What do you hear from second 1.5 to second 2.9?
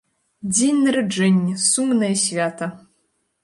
сумнае свята!